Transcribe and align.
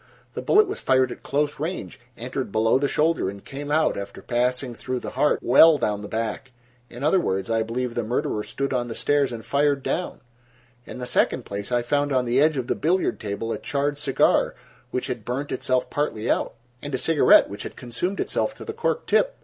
The 0.33 0.41
bullet 0.41 0.67
was 0.67 0.79
fired 0.79 1.11
at 1.11 1.21
close 1.21 1.59
range, 1.59 1.99
entered 2.17 2.51
below 2.51 2.79
the 2.79 2.87
shoulder 2.87 3.29
and 3.29 3.45
came 3.45 3.69
out, 3.69 3.95
after 3.97 4.19
passing 4.23 4.73
through 4.73 4.99
the 4.99 5.11
heart, 5.11 5.37
well 5.43 5.77
down 5.77 6.01
the 6.01 6.07
back. 6.07 6.49
In 6.89 7.03
other 7.03 7.19
words, 7.19 7.51
I 7.51 7.61
believe 7.61 7.93
the 7.93 8.01
murderer 8.01 8.41
stood 8.41 8.73
on 8.73 8.87
the 8.87 8.95
stairs 8.95 9.31
and 9.31 9.45
fired 9.45 9.83
down. 9.83 10.21
In 10.87 10.97
the 10.97 11.05
second 11.05 11.45
place, 11.45 11.71
I 11.71 11.83
found 11.83 12.11
on 12.11 12.25
the 12.25 12.41
edge 12.41 12.57
of 12.57 12.65
the 12.65 12.73
billiard 12.73 13.19
table 13.19 13.51
a 13.53 13.59
charred 13.59 13.99
cigar 13.99 14.55
which 14.89 15.05
had 15.05 15.23
burned 15.23 15.51
itself 15.51 15.87
partly 15.91 16.31
out, 16.31 16.55
and 16.81 16.95
a 16.95 16.97
cigarette 16.97 17.47
which 17.47 17.61
had 17.61 17.75
consumed 17.75 18.19
itself 18.19 18.55
to 18.55 18.65
the 18.65 18.73
cork 18.73 19.05
tip. 19.05 19.37